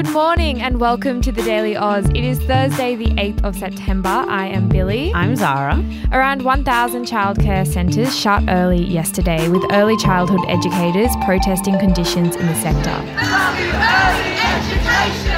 Good 0.00 0.12
morning 0.14 0.62
and 0.62 0.80
welcome 0.80 1.20
to 1.20 1.30
the 1.30 1.42
Daily 1.42 1.76
Aus. 1.76 2.08
It 2.08 2.24
is 2.24 2.38
Thursday, 2.44 2.96
the 2.96 3.10
8th 3.16 3.44
of 3.44 3.54
September. 3.54 4.08
I 4.08 4.46
am 4.46 4.66
Billy. 4.66 5.12
I'm 5.12 5.36
Zara. 5.36 5.84
Around 6.10 6.42
1,000 6.42 7.04
childcare 7.04 7.66
centres 7.66 8.18
shut 8.18 8.42
early 8.48 8.82
yesterday, 8.82 9.50
with 9.50 9.62
early 9.72 9.98
childhood 9.98 10.40
educators 10.48 11.10
protesting 11.26 11.78
conditions 11.78 12.34
in 12.34 12.46
the 12.46 12.54
sector. 12.54 12.96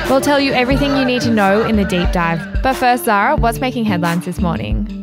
We'll 0.09 0.21
tell 0.21 0.39
you 0.39 0.53
everything 0.53 0.97
you 0.97 1.05
need 1.05 1.23
to 1.23 1.33
know 1.33 1.65
in 1.65 1.75
the 1.75 1.85
deep 1.85 2.13
dive. 2.13 2.63
But 2.63 2.75
first, 2.75 3.07
Zara, 3.07 3.35
what's 3.35 3.59
making 3.59 3.87
headlines 3.87 4.27
this 4.27 4.39
morning? 4.39 5.02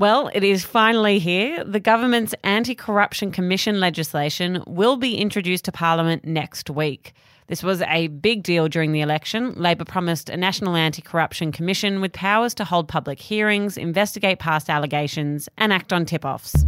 Well, 0.00 0.30
it 0.32 0.44
is 0.44 0.64
finally 0.64 1.18
here. 1.18 1.64
The 1.64 1.80
government's 1.80 2.32
anti 2.44 2.76
corruption 2.76 3.32
commission 3.32 3.80
legislation 3.80 4.62
will 4.64 4.96
be 4.96 5.16
introduced 5.16 5.64
to 5.64 5.72
Parliament 5.72 6.24
next 6.24 6.70
week. 6.70 7.14
This 7.48 7.64
was 7.64 7.82
a 7.82 8.06
big 8.06 8.44
deal 8.44 8.68
during 8.68 8.92
the 8.92 9.00
election. 9.00 9.54
Labor 9.54 9.84
promised 9.84 10.30
a 10.30 10.36
national 10.36 10.76
anti 10.76 11.02
corruption 11.02 11.50
commission 11.50 12.00
with 12.00 12.12
powers 12.12 12.54
to 12.54 12.64
hold 12.64 12.86
public 12.86 13.18
hearings, 13.18 13.76
investigate 13.76 14.38
past 14.38 14.70
allegations, 14.70 15.48
and 15.58 15.72
act 15.72 15.92
on 15.92 16.06
tip 16.06 16.24
offs. 16.24 16.64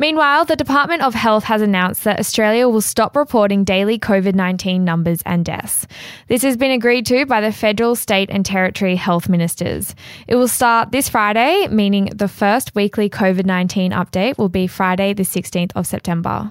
Meanwhile, 0.00 0.46
the 0.46 0.56
Department 0.56 1.02
of 1.02 1.12
Health 1.12 1.44
has 1.44 1.60
announced 1.60 2.04
that 2.04 2.18
Australia 2.18 2.66
will 2.70 2.80
stop 2.80 3.14
reporting 3.14 3.64
daily 3.64 3.98
COVID 3.98 4.34
19 4.34 4.82
numbers 4.82 5.20
and 5.26 5.44
deaths. 5.44 5.86
This 6.26 6.40
has 6.40 6.56
been 6.56 6.70
agreed 6.70 7.04
to 7.06 7.26
by 7.26 7.42
the 7.42 7.52
federal, 7.52 7.94
state, 7.94 8.30
and 8.30 8.42
territory 8.42 8.96
health 8.96 9.28
ministers. 9.28 9.94
It 10.26 10.36
will 10.36 10.48
start 10.48 10.90
this 10.90 11.10
Friday, 11.10 11.68
meaning 11.68 12.06
the 12.14 12.28
first 12.28 12.74
weekly 12.74 13.10
COVID 13.10 13.44
19 13.44 13.92
update 13.92 14.38
will 14.38 14.48
be 14.48 14.66
Friday, 14.66 15.12
the 15.12 15.22
16th 15.22 15.72
of 15.74 15.86
September. 15.86 16.50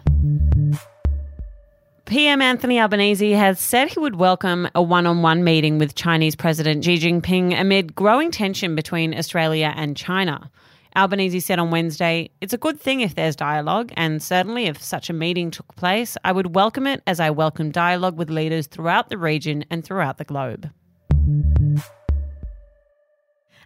PM 2.05 2.43
Anthony 2.43 2.79
Albanese 2.79 3.31
has 3.31 3.59
said 3.59 3.89
he 3.89 3.99
would 3.99 4.17
welcome 4.17 4.69
a 4.75 4.83
one 4.83 5.07
on 5.07 5.23
one 5.23 5.43
meeting 5.43 5.79
with 5.79 5.95
Chinese 5.95 6.35
President 6.35 6.83
Xi 6.83 6.99
Jinping 6.99 7.59
amid 7.59 7.95
growing 7.95 8.29
tension 8.29 8.75
between 8.75 9.17
Australia 9.17 9.73
and 9.75 9.97
China. 9.97 10.51
Albanese 10.95 11.39
said 11.39 11.59
on 11.59 11.71
Wednesday, 11.71 12.31
It's 12.41 12.53
a 12.53 12.57
good 12.57 12.79
thing 12.79 13.01
if 13.01 13.15
there's 13.15 13.35
dialogue, 13.35 13.91
and 13.95 14.21
certainly 14.21 14.65
if 14.65 14.81
such 14.81 15.09
a 15.09 15.13
meeting 15.13 15.51
took 15.51 15.75
place, 15.75 16.17
I 16.23 16.31
would 16.31 16.55
welcome 16.55 16.87
it 16.87 17.03
as 17.05 17.19
I 17.19 17.29
welcome 17.29 17.71
dialogue 17.71 18.17
with 18.17 18.29
leaders 18.29 18.67
throughout 18.67 19.09
the 19.09 19.17
region 19.17 19.65
and 19.69 19.83
throughout 19.83 20.17
the 20.17 20.25
globe. 20.25 20.71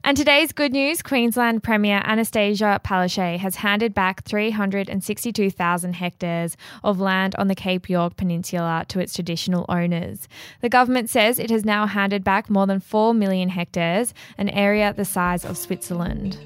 And 0.06 0.18
today's 0.18 0.52
good 0.52 0.74
news 0.74 1.02
Queensland 1.02 1.64
Premier 1.64 2.02
Annastacia 2.02 2.84
Palaszczuk 2.84 3.38
has 3.38 3.56
handed 3.56 3.94
back 3.94 4.26
362,000 4.26 5.94
hectares 5.94 6.58
of 6.84 7.00
land 7.00 7.36
on 7.38 7.48
the 7.48 7.56
Cape 7.56 7.90
York 7.90 8.18
Peninsula 8.18 8.84
to 8.90 9.00
its 9.00 9.14
traditional 9.14 9.66
owners. 9.70 10.28
The 10.60 10.68
government 10.68 11.10
says 11.10 11.40
it 11.40 11.50
has 11.52 11.64
now 11.64 11.88
handed 11.88 12.22
back 12.22 12.50
more 12.50 12.68
than 12.68 12.82
4 12.82 13.14
million 13.14 13.48
hectares, 13.48 14.14
an 14.38 14.50
area 14.50 14.92
the 14.92 15.06
size 15.06 15.46
of 15.46 15.58
Switzerland. 15.58 16.38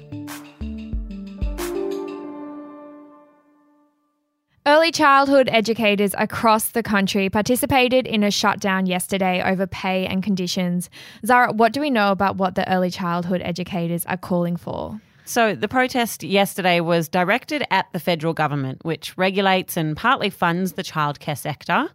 Early 4.68 4.92
childhood 4.92 5.48
educators 5.50 6.14
across 6.18 6.72
the 6.72 6.82
country 6.82 7.30
participated 7.30 8.06
in 8.06 8.22
a 8.22 8.30
shutdown 8.30 8.84
yesterday 8.84 9.42
over 9.42 9.66
pay 9.66 10.06
and 10.06 10.22
conditions. 10.22 10.90
Zara, 11.24 11.54
what 11.54 11.72
do 11.72 11.80
we 11.80 11.88
know 11.88 12.12
about 12.12 12.36
what 12.36 12.54
the 12.54 12.70
early 12.70 12.90
childhood 12.90 13.40
educators 13.42 14.04
are 14.04 14.18
calling 14.18 14.58
for? 14.58 15.00
So, 15.24 15.54
the 15.54 15.68
protest 15.68 16.22
yesterday 16.22 16.80
was 16.80 17.08
directed 17.08 17.64
at 17.70 17.86
the 17.94 17.98
federal 17.98 18.34
government, 18.34 18.84
which 18.84 19.16
regulates 19.16 19.74
and 19.78 19.96
partly 19.96 20.28
funds 20.28 20.74
the 20.74 20.82
childcare 20.82 21.38
sector. 21.38 21.88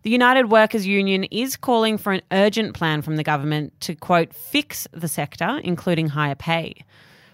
The 0.00 0.08
United 0.08 0.50
Workers 0.50 0.86
Union 0.86 1.24
is 1.24 1.58
calling 1.58 1.98
for 1.98 2.14
an 2.14 2.22
urgent 2.32 2.72
plan 2.72 3.02
from 3.02 3.16
the 3.16 3.22
government 3.22 3.78
to, 3.82 3.94
quote, 3.94 4.32
fix 4.32 4.88
the 4.92 5.08
sector, 5.08 5.60
including 5.62 6.08
higher 6.08 6.36
pay. 6.36 6.86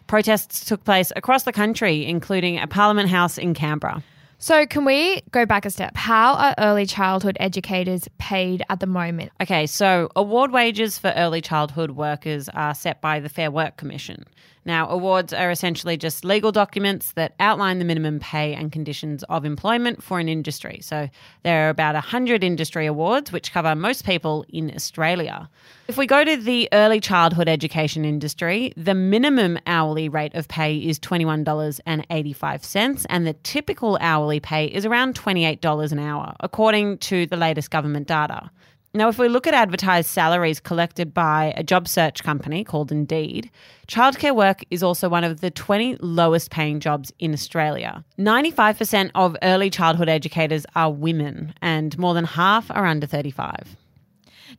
Protests 0.09 0.65
took 0.65 0.83
place 0.83 1.12
across 1.15 1.45
the 1.45 1.53
country, 1.53 2.05
including 2.05 2.59
at 2.59 2.71
Parliament 2.71 3.09
House 3.09 3.39
in 3.39 3.55
Canberra. 3.55 4.03
So, 4.43 4.65
can 4.65 4.87
we 4.87 5.21
go 5.33 5.45
back 5.45 5.67
a 5.67 5.71
step? 5.71 5.95
How 5.99 6.33
are 6.33 6.55
early 6.56 6.87
childhood 6.87 7.37
educators 7.39 8.09
paid 8.17 8.62
at 8.71 8.81
the 8.81 8.87
moment? 8.87 9.33
Okay, 9.39 9.67
so 9.67 10.09
award 10.17 10.51
wages 10.51 10.99
for 10.99 11.12
early 11.15 11.43
childhood 11.43 11.91
workers 11.91 12.49
are 12.49 12.75
set 12.75 13.03
by 13.03 13.21
the 13.21 13.29
Fair 13.29 13.50
Work 13.50 13.77
Commission. 13.77 14.25
Now, 14.65 14.88
awards 14.88 15.32
are 15.32 15.50
essentially 15.50 15.97
just 15.97 16.25
legal 16.25 16.53
documents 16.53 17.12
that 17.12 17.34
outline 17.41 17.78
the 17.78 17.84
minimum 17.84 18.21
pay 18.21 18.54
and 18.54 18.71
conditions 18.71 19.22
of 19.25 19.44
employment 19.44 20.03
for 20.03 20.21
an 20.21 20.28
industry. 20.28 20.81
So, 20.82 21.09
there 21.43 21.66
are 21.66 21.71
about 21.71 21.94
100 21.94 22.44
industry 22.44 22.87
awards 22.87 23.32
which 23.32 23.53
cover 23.53 23.75
most 23.75 24.04
people 24.04 24.44
in 24.50 24.72
Australia. 24.75 25.49
If 25.88 25.97
we 25.97 26.06
go 26.06 26.25
to 26.25 26.37
the 26.37 26.69
early 26.72 27.00
childhood 27.00 27.49
education 27.49 28.04
industry, 28.04 28.72
the 28.76 28.94
minimum 28.94 29.59
hourly 29.66 30.09
rate 30.09 30.34
of 30.34 30.47
pay 30.49 30.76
is 30.76 30.99
$21.85, 31.00 33.06
and 33.09 33.26
the 33.26 33.34
typical 33.43 33.99
hourly 34.00 34.41
pay 34.41 34.66
is 34.66 34.84
around 34.84 35.15
$28 35.15 35.93
an 35.93 35.99
hour, 35.99 36.34
according 36.41 36.99
to 36.99 37.26
the 37.26 37.37
latest 37.37 37.70
government 37.70 38.06
data. 38.06 38.50
Now, 38.93 39.09
if 39.09 39.19
we 39.19 39.28
look 39.28 39.47
at 39.47 39.55
advertised 39.55 40.09
salaries 40.09 40.59
collected 40.59 41.15
by 41.15 41.55
a 41.56 41.62
job 41.62 41.87
search 41.87 42.25
company 42.25 42.65
called 42.65 42.91
Indeed, 42.91 43.49
childcare 43.87 44.34
work 44.34 44.65
is 44.69 44.83
also 44.83 45.09
one 45.09 45.23
of 45.23 45.41
the 45.41 45.51
20 45.53 45.99
lowest 46.01 46.51
paying 46.51 46.81
jobs 46.81 47.12
in 47.21 47.33
Australia. 47.33 48.05
95% 48.19 49.12
of 49.15 49.37
early 49.43 49.71
childhood 49.71 50.09
educators 50.09 50.67
are 50.75 50.91
women, 50.91 51.55
and 51.62 51.97
more 51.99 52.15
than 52.15 52.25
half 52.25 52.69
are 52.73 52.84
under 52.84 53.06
35. 53.06 53.77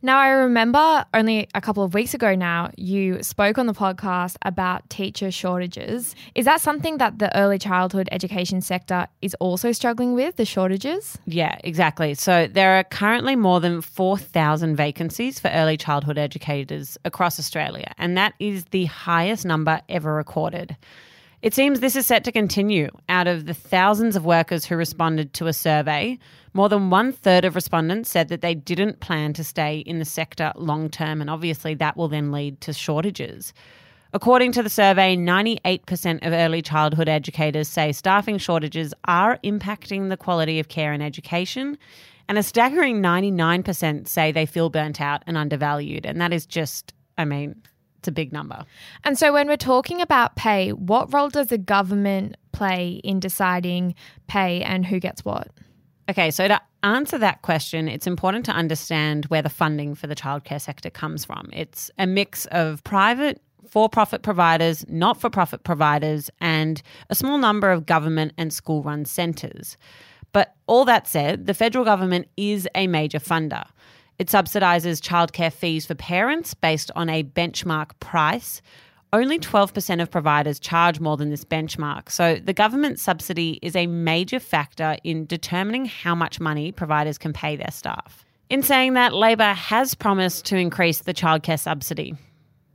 Now, 0.00 0.18
I 0.18 0.28
remember 0.28 1.04
only 1.12 1.48
a 1.54 1.60
couple 1.60 1.82
of 1.82 1.92
weeks 1.92 2.14
ago 2.14 2.34
now, 2.34 2.70
you 2.76 3.22
spoke 3.22 3.58
on 3.58 3.66
the 3.66 3.74
podcast 3.74 4.36
about 4.42 4.88
teacher 4.88 5.30
shortages. 5.30 6.14
Is 6.34 6.46
that 6.46 6.60
something 6.60 6.98
that 6.98 7.18
the 7.18 7.36
early 7.36 7.58
childhood 7.58 8.08
education 8.10 8.60
sector 8.60 9.06
is 9.20 9.34
also 9.40 9.72
struggling 9.72 10.14
with, 10.14 10.36
the 10.36 10.44
shortages? 10.44 11.18
Yeah, 11.26 11.58
exactly. 11.62 12.14
So 12.14 12.46
there 12.46 12.78
are 12.78 12.84
currently 12.84 13.36
more 13.36 13.60
than 13.60 13.82
4,000 13.82 14.76
vacancies 14.76 15.38
for 15.38 15.48
early 15.48 15.76
childhood 15.76 16.18
educators 16.18 16.96
across 17.04 17.38
Australia, 17.38 17.92
and 17.98 18.16
that 18.16 18.34
is 18.38 18.64
the 18.66 18.86
highest 18.86 19.44
number 19.44 19.80
ever 19.88 20.14
recorded. 20.14 20.76
It 21.42 21.54
seems 21.54 21.80
this 21.80 21.96
is 21.96 22.06
set 22.06 22.22
to 22.24 22.30
continue. 22.30 22.88
Out 23.08 23.26
of 23.26 23.46
the 23.46 23.54
thousands 23.54 24.14
of 24.14 24.24
workers 24.24 24.64
who 24.64 24.76
responded 24.76 25.34
to 25.34 25.48
a 25.48 25.52
survey, 25.52 26.20
more 26.54 26.68
than 26.68 26.88
one 26.88 27.10
third 27.10 27.44
of 27.44 27.56
respondents 27.56 28.10
said 28.10 28.28
that 28.28 28.42
they 28.42 28.54
didn't 28.54 29.00
plan 29.00 29.32
to 29.32 29.42
stay 29.42 29.78
in 29.78 29.98
the 29.98 30.04
sector 30.04 30.52
long 30.54 30.88
term, 30.88 31.20
and 31.20 31.28
obviously 31.28 31.74
that 31.74 31.96
will 31.96 32.06
then 32.06 32.30
lead 32.30 32.60
to 32.60 32.72
shortages. 32.72 33.52
According 34.12 34.52
to 34.52 34.62
the 34.62 34.70
survey, 34.70 35.16
98% 35.16 36.24
of 36.24 36.32
early 36.32 36.62
childhood 36.62 37.08
educators 37.08 37.66
say 37.66 37.90
staffing 37.90 38.38
shortages 38.38 38.94
are 39.06 39.38
impacting 39.42 40.10
the 40.10 40.16
quality 40.16 40.60
of 40.60 40.68
care 40.68 40.92
and 40.92 41.02
education, 41.02 41.76
and 42.28 42.38
a 42.38 42.44
staggering 42.44 43.02
99% 43.02 44.06
say 44.06 44.30
they 44.30 44.46
feel 44.46 44.70
burnt 44.70 45.00
out 45.00 45.24
and 45.26 45.36
undervalued. 45.36 46.06
And 46.06 46.20
that 46.20 46.32
is 46.32 46.46
just, 46.46 46.94
I 47.18 47.24
mean, 47.24 47.60
it's 48.02 48.08
a 48.08 48.12
big 48.12 48.32
number. 48.32 48.64
And 49.04 49.16
so, 49.16 49.32
when 49.32 49.46
we're 49.46 49.56
talking 49.56 50.00
about 50.00 50.34
pay, 50.34 50.72
what 50.72 51.12
role 51.14 51.28
does 51.28 51.46
the 51.46 51.58
government 51.58 52.36
play 52.50 53.00
in 53.04 53.20
deciding 53.20 53.94
pay 54.26 54.60
and 54.62 54.84
who 54.84 54.98
gets 54.98 55.24
what? 55.24 55.48
Okay, 56.10 56.32
so 56.32 56.48
to 56.48 56.60
answer 56.82 57.16
that 57.18 57.42
question, 57.42 57.86
it's 57.86 58.08
important 58.08 58.44
to 58.46 58.50
understand 58.50 59.26
where 59.26 59.40
the 59.40 59.48
funding 59.48 59.94
for 59.94 60.08
the 60.08 60.16
childcare 60.16 60.60
sector 60.60 60.90
comes 60.90 61.24
from. 61.24 61.48
It's 61.52 61.92
a 61.96 62.08
mix 62.08 62.46
of 62.46 62.82
private, 62.82 63.40
for 63.68 63.88
profit 63.88 64.22
providers, 64.22 64.84
not 64.88 65.20
for 65.20 65.30
profit 65.30 65.62
providers, 65.62 66.28
and 66.40 66.82
a 67.08 67.14
small 67.14 67.38
number 67.38 67.70
of 67.70 67.86
government 67.86 68.32
and 68.36 68.52
school 68.52 68.82
run 68.82 69.04
centres. 69.04 69.76
But 70.32 70.56
all 70.66 70.84
that 70.86 71.06
said, 71.06 71.46
the 71.46 71.54
federal 71.54 71.84
government 71.84 72.26
is 72.36 72.68
a 72.74 72.88
major 72.88 73.20
funder. 73.20 73.64
It 74.18 74.28
subsidises 74.28 75.00
childcare 75.00 75.52
fees 75.52 75.86
for 75.86 75.94
parents 75.94 76.54
based 76.54 76.90
on 76.94 77.08
a 77.08 77.24
benchmark 77.24 77.90
price. 78.00 78.62
only 79.14 79.38
12% 79.38 80.00
of 80.00 80.10
providers 80.10 80.58
charge 80.58 80.98
more 80.98 81.18
than 81.18 81.28
this 81.28 81.44
benchmark. 81.44 82.10
So 82.10 82.36
the 82.36 82.54
government 82.54 82.98
subsidy 82.98 83.58
is 83.60 83.76
a 83.76 83.86
major 83.86 84.40
factor 84.40 84.96
in 85.04 85.26
determining 85.26 85.84
how 85.84 86.14
much 86.14 86.40
money 86.40 86.72
providers 86.72 87.18
can 87.18 87.34
pay 87.34 87.56
their 87.56 87.70
staff. 87.70 88.24
In 88.48 88.62
saying 88.62 88.94
that, 88.94 89.14
Labor 89.14 89.52
has 89.52 89.94
promised 89.94 90.46
to 90.46 90.56
increase 90.56 91.00
the 91.00 91.14
childcare 91.14 91.58
subsidy. 91.58 92.14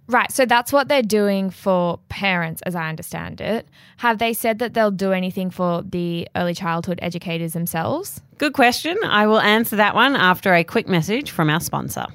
Right, 0.10 0.32
so 0.32 0.46
that's 0.46 0.72
what 0.72 0.88
they're 0.88 1.02
doing 1.02 1.50
for 1.50 2.00
parents, 2.08 2.62
as 2.62 2.76
I 2.76 2.88
understand 2.88 3.42
it. 3.42 3.68
Have 3.98 4.20
they 4.20 4.34
said 4.34 4.60
that 4.60 4.74
they'll 4.74 4.90
do 4.90 5.12
anything 5.12 5.50
for 5.50 5.82
the 5.82 6.30
early 6.36 6.54
childhood 6.54 7.00
educators 7.02 7.52
themselves? 7.52 8.22
Good 8.38 8.54
question. 8.54 8.98
I 9.04 9.28
will 9.28 9.42
answer 9.42 9.76
that 9.76 9.96
one 9.96 10.16
after 10.16 10.54
a 10.54 10.64
quick 10.64 10.88
message 10.88 11.32
from 11.32 11.50
our 11.50 11.60
sponsor. 11.60 12.06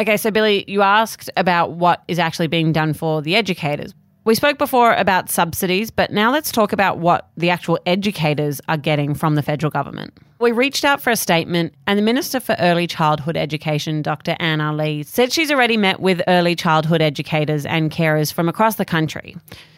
Okay, 0.00 0.16
so 0.16 0.32
Billy, 0.32 0.64
you 0.66 0.82
asked 0.82 1.30
about 1.36 1.72
what 1.72 2.02
is 2.08 2.18
actually 2.18 2.48
being 2.48 2.72
done 2.72 2.92
for 2.92 3.22
the 3.22 3.36
educators. 3.36 3.94
We 4.24 4.34
spoke 4.34 4.58
before 4.58 4.94
about 4.94 5.30
subsidies, 5.30 5.92
but 5.92 6.10
now 6.10 6.32
let's 6.32 6.50
talk 6.50 6.72
about 6.72 6.98
what 6.98 7.28
the 7.36 7.50
actual 7.50 7.78
educators 7.86 8.60
are 8.66 8.78
getting 8.78 9.14
from 9.14 9.36
the 9.36 9.42
federal 9.42 9.70
government. 9.70 10.16
We 10.44 10.52
reached 10.52 10.84
out 10.84 11.00
for 11.00 11.08
a 11.08 11.16
statement, 11.16 11.72
and 11.86 11.98
the 11.98 12.02
Minister 12.02 12.38
for 12.38 12.54
Early 12.58 12.86
Childhood 12.86 13.34
Education, 13.34 14.02
Dr. 14.02 14.36
Anne 14.38 14.60
Aly, 14.60 15.02
said 15.04 15.32
she's 15.32 15.50
already 15.50 15.78
met 15.78 16.00
with 16.00 16.20
early 16.28 16.54
childhood 16.54 17.00
educators 17.00 17.64
and 17.64 17.90
carers 17.90 18.30
from 18.30 18.46
across 18.46 18.74
the 18.76 18.84
country. 18.84 19.34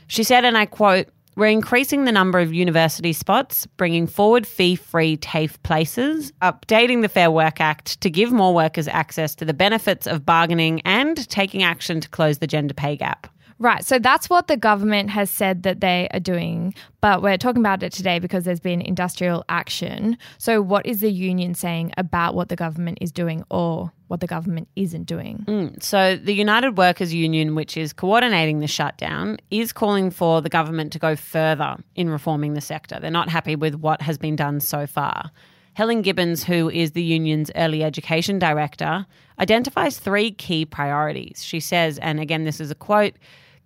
She 0.09 0.25
said, 0.25 0.45
and 0.45 0.59
I 0.59 0.67
quote, 0.67 1.07
we're 1.37 1.47
increasing 1.47 2.05
the 2.05 2.11
number 2.11 2.41
of 2.41 2.53
university 2.53 3.13
spots, 3.13 3.67
bringing 3.77 4.09
forward 4.09 4.45
fee 4.45 4.75
free 4.75 5.17
TAFE 5.19 5.63
places, 5.63 6.33
updating 6.43 7.01
the 7.01 7.09
Fair 7.09 7.31
Work 7.31 7.61
Act 7.61 8.01
to 8.01 8.11
give 8.11 8.33
more 8.33 8.53
workers 8.53 8.89
access 8.89 9.37
to 9.37 9.45
the 9.45 9.55
benefits 9.55 10.09
of 10.09 10.27
bargaining, 10.27 10.81
and 10.85 11.29
taking 11.29 11.63
action 11.63 12.01
to 12.01 12.09
close 12.09 12.39
the 12.39 12.49
gender 12.49 12.75
pay 12.75 12.97
gap. 12.97 13.29
Right. 13.59 13.85
So 13.85 13.99
that's 13.99 14.29
what 14.29 14.49
the 14.49 14.57
government 14.57 15.11
has 15.11 15.31
said 15.31 15.63
that 15.63 15.81
they 15.81 16.09
are 16.13 16.21
doing. 16.21 16.75
But 17.01 17.23
we're 17.23 17.39
talking 17.39 17.63
about 17.63 17.83
it 17.83 17.93
today 17.93 18.19
because 18.19 18.45
there's 18.45 18.61
been 18.61 18.83
industrial 18.83 19.45
action. 19.49 20.19
So, 20.39 20.61
what 20.61 20.85
is 20.85 21.01
the 21.01 21.11
union 21.11 21.55
saying 21.55 21.93
about 21.97 22.35
what 22.35 22.49
the 22.49 22.57
government 22.57 22.99
is 23.01 23.13
doing 23.13 23.45
or 23.51 23.93
what 24.09 24.21
the 24.21 24.27
government 24.27 24.69
isn't 24.77 25.05
doing? 25.05 25.45
Mm. 25.47 25.83
So, 25.83 26.17
the 26.17 26.35
United 26.35 26.77
Workers 26.77 27.15
Union, 27.15 27.55
which 27.55 27.77
is 27.77 27.93
coordinating 27.93 28.61
the 28.61 28.67
shutdown, 28.67 29.39
is 29.51 29.73
calling 29.73 30.11
for 30.11 30.43
the 30.43 30.49
government 30.49 30.93
to 30.93 30.99
go 30.99 31.17
further 31.17 31.77
in 31.95 32.11
reforming 32.11 32.55
the 32.55 32.61
sector. 32.61 32.99
They're 33.01 33.11
not 33.11 33.29
happy 33.29 33.57
with 33.57 33.77
what 33.77 34.03
has 34.03 34.19
been 34.19 34.37
done 34.37 34.61
so 34.61 34.87
far. 34.87 35.31
Helen 35.75 36.03
Gibbons, 36.03 36.43
who 36.43 36.71
is 36.71 36.93
the 36.93 37.03
union's 37.03 37.51
early 37.55 37.85
education 37.85 38.39
director, 38.39 39.07
identifies 39.39 39.99
three 39.99 40.31
key 40.31 40.65
priorities. 40.65 41.45
She 41.45 41.61
says, 41.61 41.99
and 41.99 42.19
again, 42.19 42.45
this 42.45 42.61
is 42.61 42.71
a 42.71 42.75
quote 42.75 43.13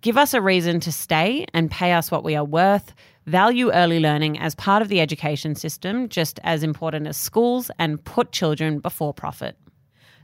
Give 0.01 0.17
us 0.17 0.33
a 0.33 0.41
reason 0.41 0.79
to 0.79 0.91
stay 0.91 1.45
and 1.53 1.69
pay 1.69 1.91
us 1.93 2.09
what 2.09 2.23
we 2.23 2.35
are 2.35 2.43
worth. 2.43 2.93
Value 3.27 3.71
early 3.71 3.99
learning 3.99 4.39
as 4.39 4.55
part 4.55 4.81
of 4.81 4.87
the 4.87 4.99
education 4.99 5.53
system, 5.53 6.09
just 6.09 6.39
as 6.43 6.63
important 6.63 7.05
as 7.05 7.17
schools, 7.17 7.69
and 7.77 8.03
put 8.03 8.31
children 8.31 8.79
before 8.79 9.13
profit. 9.13 9.55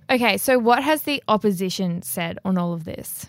Okay, 0.10 0.38
so 0.38 0.58
what 0.58 0.84
has 0.84 1.04
the 1.04 1.22
opposition 1.28 2.02
said 2.02 2.40
on 2.44 2.58
all 2.58 2.74
of 2.74 2.86
this? 2.86 3.28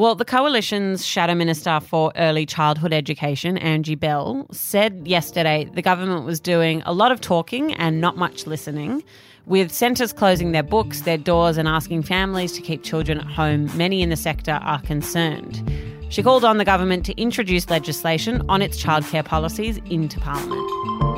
Well, 0.00 0.14
the 0.14 0.24
Coalition's 0.24 1.04
Shadow 1.04 1.34
Minister 1.34 1.78
for 1.78 2.10
Early 2.16 2.46
Childhood 2.46 2.94
Education, 2.94 3.58
Angie 3.58 3.96
Bell, 3.96 4.46
said 4.50 5.06
yesterday 5.06 5.68
the 5.74 5.82
government 5.82 6.24
was 6.24 6.40
doing 6.40 6.82
a 6.86 6.94
lot 6.94 7.12
of 7.12 7.20
talking 7.20 7.74
and 7.74 8.00
not 8.00 8.16
much 8.16 8.46
listening. 8.46 9.04
With 9.44 9.70
centres 9.70 10.14
closing 10.14 10.52
their 10.52 10.62
books, 10.62 11.02
their 11.02 11.18
doors, 11.18 11.58
and 11.58 11.68
asking 11.68 12.04
families 12.04 12.52
to 12.52 12.62
keep 12.62 12.82
children 12.82 13.18
at 13.18 13.26
home, 13.26 13.68
many 13.76 14.00
in 14.00 14.08
the 14.08 14.16
sector 14.16 14.58
are 14.62 14.80
concerned. 14.80 15.62
She 16.08 16.22
called 16.22 16.46
on 16.46 16.56
the 16.56 16.64
government 16.64 17.04
to 17.04 17.20
introduce 17.20 17.68
legislation 17.68 18.42
on 18.48 18.62
its 18.62 18.82
childcare 18.82 19.22
policies 19.22 19.76
into 19.90 20.18
Parliament. 20.18 21.09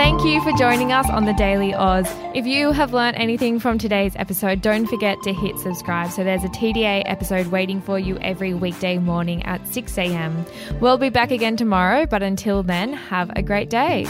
Thank 0.00 0.24
you 0.24 0.40
for 0.40 0.50
joining 0.52 0.92
us 0.92 1.10
on 1.10 1.26
the 1.26 1.34
Daily 1.34 1.74
Aus. 1.74 2.06
If 2.34 2.46
you 2.46 2.72
have 2.72 2.94
learnt 2.94 3.18
anything 3.18 3.60
from 3.60 3.76
today's 3.76 4.16
episode, 4.16 4.62
don't 4.62 4.86
forget 4.86 5.20
to 5.24 5.34
hit 5.34 5.58
subscribe. 5.58 6.10
So 6.10 6.24
there's 6.24 6.42
a 6.42 6.48
TDA 6.48 7.02
episode 7.04 7.48
waiting 7.48 7.82
for 7.82 7.98
you 7.98 8.16
every 8.20 8.54
weekday 8.54 8.96
morning 8.96 9.42
at 9.42 9.68
6 9.68 9.98
a.m. 9.98 10.46
We'll 10.80 10.96
be 10.96 11.10
back 11.10 11.30
again 11.30 11.58
tomorrow, 11.58 12.06
but 12.06 12.22
until 12.22 12.62
then, 12.62 12.94
have 12.94 13.30
a 13.36 13.42
great 13.42 13.68
day. 13.68 14.06